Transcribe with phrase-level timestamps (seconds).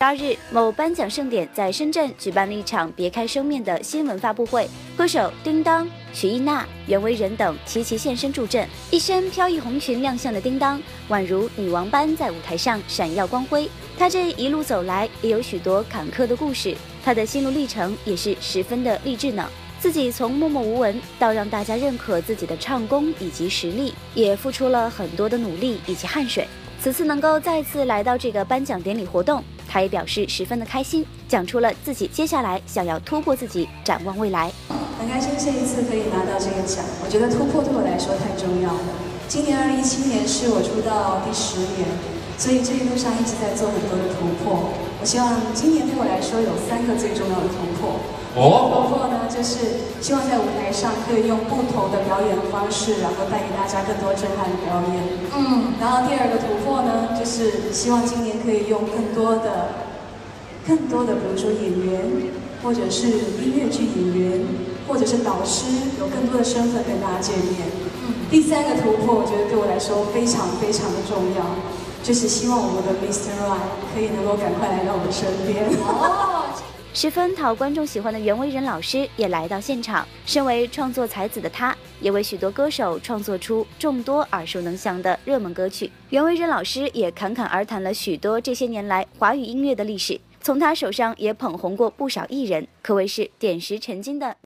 [0.00, 4.64] 八日，某颁奖盛典在深圳举办了一场别开生面的新闻发布会。
[4.96, 8.64] 歌手叮当、许艺娜、袁惟仁等齐齐现身助阵。
[8.92, 13.68] 一身飘逸红裙亮相的叮当，宛如女王般在舞台上闪耀光辉。
[13.98, 16.76] 她这一路走来，也有许多坎坷的故事。
[17.04, 19.50] 她的心路历程也是十分的励志呢。
[19.80, 26.46] 自己从默默无闻到让大家认可自己的唱功以及实力，也付出了很多的努力以及汗水。
[26.80, 29.42] 此次能够再次来到这个颁奖典礼活动。
[29.68, 34.50] 他也表示十分的开心，讲出了自己接下来想要突破自己，展望未来。
[34.98, 38.80] 很开心这一次可以拿到这个奖，我觉得突破对我来说太重要了。
[39.28, 41.84] 今年二零一七年是我出道第十年，
[42.38, 44.72] 所以这一路上一直在做很多的突破。
[44.98, 48.00] 我希望今年对我来说有三个最重要的突破。
[48.34, 54.96] 哦突破呢，就是希望在舞台上可以用不同的表演方式，然后带给大家更多震撼的表演。
[55.34, 56.77] 嗯，然后第二个突破，
[57.28, 59.68] 就是希望今年可以用更多的、
[60.66, 62.10] 更多的，比如说演员，
[62.62, 64.40] 或者是音乐剧演员，
[64.88, 65.66] 或者是导师，
[66.00, 67.68] 有更多的身份跟大家见面。
[68.06, 71.44] 嗯，第三个突破，我觉得对我来说非常非常的重要，
[72.02, 73.28] 就是希望我们的 Mr.
[73.44, 73.60] Right
[73.94, 75.66] 可以能够赶快来到我们身边。
[75.84, 76.46] 哦。
[76.94, 80.08] 十分讨观众喜欢的袁惟仁老师也来到现场。
[80.24, 85.90] 身为创作才子的他，也为许多歌手创作出众多耳熟能详的热门歌曲。
[86.10, 94.36] 袁惟仁老师也侃侃而谈了许多这些年来华语音乐的历史，从他手上也捧红过不少艺人，可谓是点石成金的。